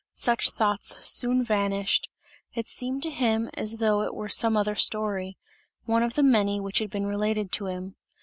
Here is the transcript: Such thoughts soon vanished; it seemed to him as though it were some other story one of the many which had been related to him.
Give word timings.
Such 0.15 0.49
thoughts 0.49 0.97
soon 1.07 1.43
vanished; 1.43 2.09
it 2.55 2.65
seemed 2.65 3.03
to 3.03 3.11
him 3.11 3.51
as 3.53 3.73
though 3.77 4.01
it 4.01 4.15
were 4.15 4.29
some 4.29 4.57
other 4.57 4.73
story 4.73 5.37
one 5.85 6.01
of 6.01 6.15
the 6.15 6.23
many 6.23 6.59
which 6.59 6.79
had 6.79 6.89
been 6.89 7.05
related 7.05 7.51
to 7.51 7.67
him. 7.67 7.97